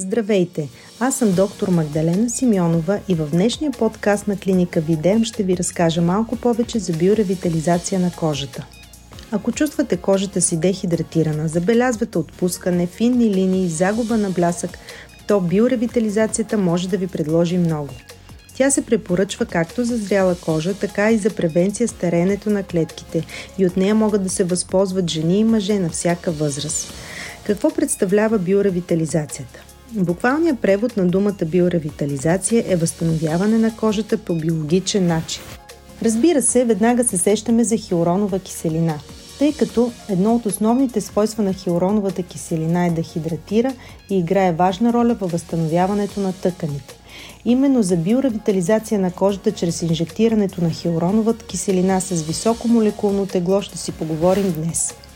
Здравейте! 0.00 0.68
Аз 1.00 1.16
съм 1.16 1.32
доктор 1.32 1.68
Магдалена 1.68 2.30
Симеонова 2.30 3.00
и 3.08 3.14
в 3.14 3.30
днешния 3.30 3.70
подкаст 3.70 4.28
на 4.28 4.36
клиника 4.36 4.80
Видем 4.80 5.24
ще 5.24 5.42
ви 5.42 5.56
разкажа 5.56 6.02
малко 6.02 6.36
повече 6.36 6.78
за 6.78 6.92
биоревитализация 6.92 8.00
на 8.00 8.10
кожата. 8.10 8.66
Ако 9.30 9.52
чувствате 9.52 9.96
кожата 9.96 10.40
си 10.40 10.60
дехидратирана, 10.60 11.48
забелязвате 11.48 12.18
отпускане, 12.18 12.86
финни 12.86 13.34
линии, 13.34 13.68
загуба 13.68 14.16
на 14.16 14.30
блясък, 14.30 14.78
то 15.26 15.40
биоревитализацията 15.40 16.58
може 16.58 16.88
да 16.88 16.96
ви 16.96 17.06
предложи 17.06 17.58
много. 17.58 17.94
Тя 18.54 18.70
се 18.70 18.86
препоръчва 18.86 19.46
както 19.46 19.84
за 19.84 19.96
зряла 19.96 20.34
кожа, 20.34 20.74
така 20.74 21.10
и 21.10 21.18
за 21.18 21.30
превенция 21.30 21.88
стареенето 21.88 22.50
на 22.50 22.62
клетките 22.62 23.24
и 23.58 23.66
от 23.66 23.76
нея 23.76 23.94
могат 23.94 24.22
да 24.22 24.28
се 24.28 24.44
възползват 24.44 25.10
жени 25.10 25.38
и 25.38 25.44
мъже 25.44 25.78
на 25.78 25.88
всяка 25.88 26.30
възраст. 26.30 26.92
Какво 27.44 27.70
представлява 27.70 28.38
биоревитализацията? 28.38 29.67
Буквалният 29.92 30.60
превод 30.60 30.96
на 30.96 31.06
думата 31.06 31.44
биоревитализация 31.46 32.64
е 32.66 32.76
възстановяване 32.76 33.58
на 33.58 33.76
кожата 33.76 34.18
по 34.18 34.34
биологичен 34.34 35.06
начин. 35.06 35.42
Разбира 36.02 36.42
се, 36.42 36.64
веднага 36.64 37.04
се 37.04 37.18
сещаме 37.18 37.64
за 37.64 37.76
хиоронова 37.76 38.38
киселина, 38.38 38.98
тъй 39.38 39.52
като 39.52 39.92
едно 40.08 40.34
от 40.34 40.46
основните 40.46 41.00
свойства 41.00 41.42
на 41.42 41.52
хиороновата 41.52 42.22
киселина 42.22 42.86
е 42.86 42.90
да 42.90 43.02
хидратира 43.02 43.72
и 44.10 44.18
играе 44.18 44.52
важна 44.52 44.92
роля 44.92 45.14
във 45.14 45.32
възстановяването 45.32 46.20
на 46.20 46.32
тъканите. 46.32 46.94
Именно 47.44 47.82
за 47.82 47.96
биоревитализация 47.96 49.00
на 49.00 49.10
кожата 49.10 49.52
чрез 49.52 49.82
инжектирането 49.82 50.64
на 50.64 50.70
хиороновата 50.70 51.44
киселина 51.44 52.00
с 52.00 52.22
високо 52.22 52.68
молекулно 52.68 53.26
тегло 53.26 53.62
ще 53.62 53.78
си 53.78 53.92
поговорим 53.92 54.52
днес– 54.52 54.94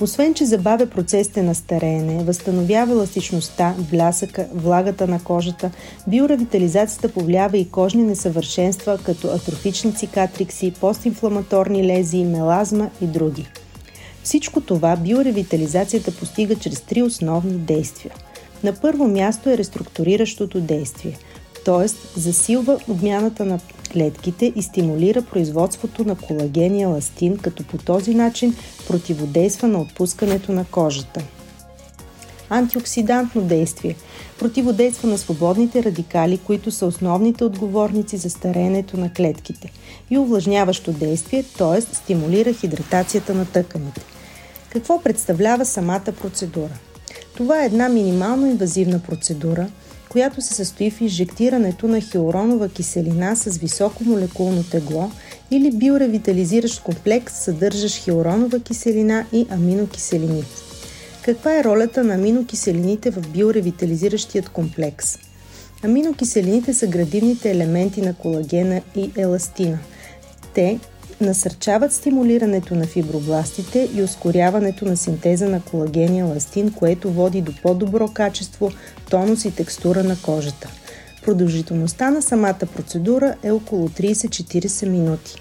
освен, 0.00 0.34
че 0.34 0.44
забавя 0.44 0.86
процесите 0.86 1.42
на 1.42 1.54
стареене, 1.54 2.24
възстановява 2.24 2.92
еластичността, 2.92 3.74
блясъка, 3.90 4.46
влагата 4.54 5.06
на 5.06 5.24
кожата, 5.24 5.70
биоревитализацията 6.06 7.08
повлиява 7.08 7.58
и 7.58 7.68
кожни 7.68 8.02
несъвършенства, 8.02 8.98
като 9.04 9.28
атрофични 9.28 9.94
цикатрикси, 9.94 10.74
постинфламаторни 10.80 11.86
лезии, 11.86 12.24
мелазма 12.24 12.90
и 13.00 13.06
други. 13.06 13.46
Всичко 14.22 14.60
това 14.60 14.96
биоревитализацията 14.96 16.12
постига 16.12 16.56
чрез 16.56 16.80
три 16.80 17.02
основни 17.02 17.52
действия. 17.52 18.14
На 18.64 18.72
първо 18.72 19.08
място 19.08 19.50
е 19.50 19.58
реструктуриращото 19.58 20.60
действие, 20.60 21.16
т.е. 21.68 22.18
засилва 22.20 22.80
обмяната 22.88 23.44
на 23.44 23.60
клетките 23.92 24.52
и 24.56 24.62
стимулира 24.62 25.22
производството 25.22 26.04
на 26.04 26.16
колаген 26.16 26.74
и 26.74 26.82
еластин, 26.82 27.38
като 27.38 27.64
по 27.64 27.78
този 27.78 28.14
начин 28.14 28.56
противодейства 28.88 29.68
на 29.68 29.80
отпускането 29.80 30.52
на 30.52 30.64
кожата. 30.64 31.20
Антиоксидантно 32.50 33.42
действие 33.42 33.96
противодейства 34.38 35.08
на 35.08 35.18
свободните 35.18 35.82
радикали, 35.84 36.38
които 36.38 36.70
са 36.70 36.86
основните 36.86 37.44
отговорници 37.44 38.16
за 38.16 38.30
стареенето 38.30 38.96
на 38.96 39.12
клетките 39.12 39.72
и 40.10 40.18
увлажняващо 40.18 40.92
действие, 40.92 41.44
т.е. 41.58 41.80
стимулира 41.80 42.52
хидратацията 42.52 43.34
на 43.34 43.46
тъканите. 43.46 44.00
Какво 44.70 45.02
представлява 45.02 45.64
самата 45.64 46.12
процедура? 46.22 46.78
Това 47.36 47.62
е 47.62 47.66
една 47.66 47.88
минимално 47.88 48.46
инвазивна 48.46 48.98
процедура– 48.98 49.68
която 50.08 50.40
се 50.40 50.54
състои 50.54 50.90
в 50.90 51.00
инжектирането 51.00 51.88
на 51.88 52.00
хиоронова 52.00 52.68
киселина 52.68 53.36
с 53.36 53.56
високо 53.56 54.04
молекулно 54.04 54.64
тегло 54.64 55.10
или 55.50 55.70
биоревитализиращ 55.70 56.82
комплекс, 56.82 57.34
съдържащ 57.34 57.96
хиоронова 57.96 58.60
киселина 58.60 59.26
и 59.32 59.46
аминокиселини. 59.50 60.44
Каква 61.22 61.58
е 61.58 61.64
ролята 61.64 62.04
на 62.04 62.14
аминокиселините 62.14 63.10
в 63.10 63.28
биоревитализиращият 63.28 64.48
комплекс? 64.48 65.18
Аминокиселините 65.84 66.74
са 66.74 66.86
градивните 66.86 67.50
елементи 67.50 68.02
на 68.02 68.14
колагена 68.14 68.80
и 68.96 69.10
еластина. 69.16 69.78
Те 70.54 70.78
насърчават 71.20 71.92
стимулирането 71.92 72.74
на 72.74 72.86
фибробластите 72.86 73.88
и 73.94 74.02
ускоряването 74.02 74.84
на 74.84 74.96
синтеза 74.96 75.48
на 75.48 75.60
колаген 75.60 76.14
и 76.14 76.18
еластин, 76.18 76.72
което 76.72 77.12
води 77.12 77.40
до 77.40 77.52
по-добро 77.62 78.08
качество, 78.08 78.70
тонус 79.10 79.44
и 79.44 79.50
текстура 79.50 80.04
на 80.04 80.16
кожата. 80.22 80.68
Продължителността 81.24 82.10
на 82.10 82.22
самата 82.22 82.58
процедура 82.76 83.34
е 83.42 83.50
около 83.50 83.88
30-40 83.88 84.88
минути. 84.88 85.34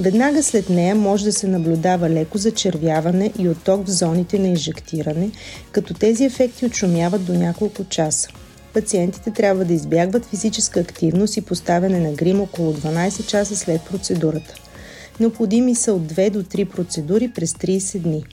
Веднага 0.00 0.42
след 0.42 0.68
нея 0.70 0.94
може 0.94 1.24
да 1.24 1.32
се 1.32 1.46
наблюдава 1.46 2.10
леко 2.10 2.38
зачервяване 2.38 3.32
и 3.38 3.48
отток 3.48 3.86
в 3.86 3.90
зоните 3.90 4.38
на 4.38 4.48
инжектиране, 4.48 5.30
като 5.72 5.94
тези 5.94 6.24
ефекти 6.24 6.66
отшумяват 6.66 7.24
до 7.24 7.32
няколко 7.32 7.84
часа. 7.84 8.28
Пациентите 8.74 9.30
трябва 9.30 9.64
да 9.64 9.74
избягват 9.74 10.24
физическа 10.24 10.80
активност 10.80 11.36
и 11.36 11.40
поставяне 11.40 12.00
на 12.00 12.12
грим 12.12 12.40
около 12.40 12.74
12 12.74 13.26
часа 13.26 13.56
след 13.56 13.82
процедурата. 13.82 14.54
Необходими 15.20 15.74
са 15.74 15.92
от 15.92 16.02
2 16.02 16.30
до 16.30 16.42
3 16.42 16.68
процедури 16.68 17.28
през 17.28 17.52
30 17.52 17.98
дни. 17.98 18.24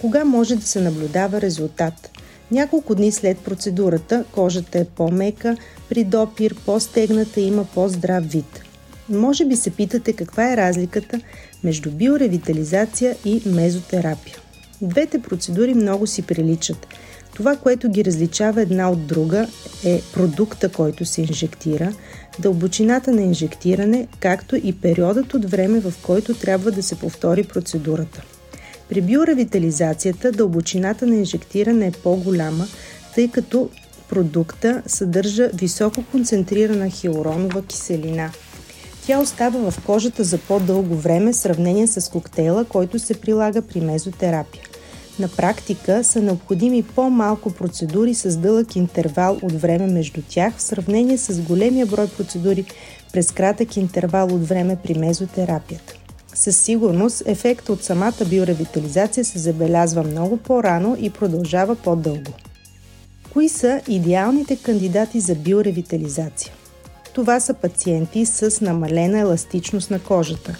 Кога 0.00 0.24
може 0.24 0.56
да 0.56 0.66
се 0.66 0.80
наблюдава 0.80 1.40
резултат? 1.40 2.10
Няколко 2.50 2.94
дни 2.94 3.12
след 3.12 3.38
процедурата 3.38 4.24
кожата 4.32 4.78
е 4.78 4.84
по-мека, 4.84 5.56
при 5.88 6.04
допир, 6.04 6.54
по-стегната 6.66 7.40
има 7.40 7.64
по-здрав 7.64 8.24
вид. 8.30 8.62
Може 9.08 9.44
би 9.44 9.56
се 9.56 9.70
питате 9.70 10.12
каква 10.12 10.52
е 10.52 10.56
разликата 10.56 11.20
между 11.64 11.90
биоревитализация 11.90 13.16
и 13.24 13.42
мезотерапия. 13.46 14.36
Двете 14.82 15.22
процедури 15.22 15.74
много 15.74 16.06
си 16.06 16.22
приличат. 16.22 16.86
Това, 17.34 17.56
което 17.56 17.88
ги 17.90 18.04
различава 18.04 18.62
една 18.62 18.90
от 18.90 19.06
друга 19.06 19.48
е 19.84 20.02
продукта, 20.14 20.68
който 20.68 21.04
се 21.04 21.20
инжектира, 21.20 21.92
дълбочината 22.38 23.12
на 23.12 23.22
инжектиране, 23.22 24.06
както 24.20 24.56
и 24.56 24.72
периодът 24.72 25.34
от 25.34 25.50
време, 25.50 25.80
в 25.80 25.94
който 26.02 26.34
трябва 26.34 26.70
да 26.70 26.82
се 26.82 26.98
повтори 26.98 27.44
процедурата. 27.44 28.22
При 28.88 29.00
биоревитализацията 29.00 30.32
дълбочината 30.32 31.06
на 31.06 31.16
инжектиране 31.16 31.86
е 31.86 31.92
по-голяма, 32.02 32.66
тъй 33.14 33.28
като 33.28 33.68
продукта 34.08 34.82
съдържа 34.86 35.50
високо 35.54 36.04
концентрирана 36.10 36.90
хиалуронова 36.90 37.62
киселина. 37.62 38.30
Тя 39.06 39.18
остава 39.18 39.70
в 39.70 39.84
кожата 39.86 40.24
за 40.24 40.38
по-дълго 40.38 40.96
време 40.96 41.32
в 41.32 41.36
сравнение 41.36 41.86
с 41.86 42.10
коктейла, 42.10 42.64
който 42.64 42.98
се 42.98 43.20
прилага 43.20 43.62
при 43.62 43.80
мезотерапия. 43.80 44.62
На 45.18 45.28
практика 45.28 46.04
са 46.04 46.22
необходими 46.22 46.82
по-малко 46.82 47.50
процедури 47.50 48.14
с 48.14 48.36
дълъг 48.36 48.76
интервал 48.76 49.38
от 49.42 49.52
време 49.52 49.86
между 49.86 50.22
тях 50.28 50.56
в 50.56 50.62
сравнение 50.62 51.18
с 51.18 51.40
големия 51.40 51.86
брой 51.86 52.08
процедури 52.08 52.64
през 53.12 53.32
кратък 53.32 53.76
интервал 53.76 54.26
от 54.34 54.48
време 54.48 54.76
при 54.84 54.94
мезотерапията. 54.94 55.94
Със 56.34 56.56
сигурност 56.56 57.22
ефектът 57.26 57.68
от 57.68 57.84
самата 57.84 58.24
биоревитализация 58.30 59.24
се 59.24 59.38
забелязва 59.38 60.02
много 60.02 60.36
по-рано 60.36 60.96
и 61.00 61.10
продължава 61.10 61.76
по-дълго. 61.76 62.32
Кои 63.32 63.48
са 63.48 63.80
идеалните 63.88 64.56
кандидати 64.56 65.20
за 65.20 65.34
биоревитализация? 65.34 66.52
Това 67.18 67.40
са 67.40 67.54
пациенти 67.54 68.26
с 68.26 68.60
намалена 68.60 69.18
еластичност 69.18 69.90
на 69.90 70.00
кожата, 70.00 70.56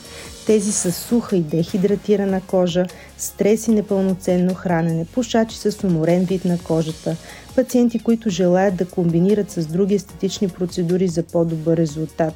тези 0.46 0.72
с 0.72 0.92
суха 0.92 1.36
и 1.36 1.40
дехидратирана 1.40 2.40
кожа, 2.40 2.86
стрес 3.18 3.66
и 3.66 3.70
непълноценно 3.70 4.54
хранене, 4.54 5.04
пушачи 5.04 5.56
с 5.56 5.84
уморен 5.84 6.24
вид 6.24 6.44
на 6.44 6.58
кожата, 6.58 7.16
пациенти, 7.56 7.98
които 7.98 8.30
желаят 8.30 8.76
да 8.76 8.84
комбинират 8.88 9.50
с 9.50 9.66
други 9.66 9.94
естетични 9.94 10.48
процедури 10.48 11.08
за 11.08 11.22
по-добър 11.22 11.76
резултат, 11.76 12.34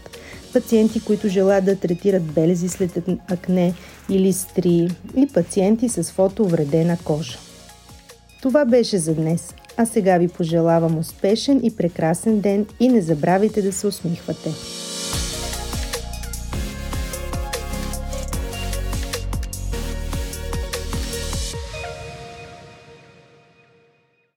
пациенти, 0.52 1.00
които 1.00 1.28
желаят 1.28 1.64
да 1.64 1.76
третират 1.76 2.22
белези 2.22 2.68
след 2.68 2.98
акне 3.30 3.74
или 4.08 4.32
стрии 4.32 4.90
и 5.16 5.28
пациенти 5.34 5.88
с 5.88 6.04
фотоувредена 6.04 6.96
кожа. 7.04 7.38
Това 8.42 8.64
беше 8.64 8.98
за 8.98 9.14
днес, 9.14 9.54
а 9.76 9.86
сега 9.86 10.18
ви 10.18 10.28
пожелавам 10.28 10.98
успешен 10.98 11.60
и 11.62 11.76
прекрасен 11.76 12.40
ден 12.40 12.66
и 12.80 12.88
не 12.88 13.02
забравяйте 13.02 13.62
да 13.62 13.72
се 13.72 13.86
усмихвате. 13.86 14.50